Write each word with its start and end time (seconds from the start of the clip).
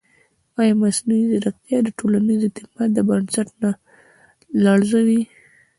ایا 0.59 0.73
مصنوعي 0.81 1.23
ځیرکتیا 1.31 1.77
د 1.83 1.89
ټولنیز 1.99 2.39
اعتماد 2.45 2.93
بنسټ 3.07 3.47
نه 3.61 3.71
لړزوي؟ 4.63 5.21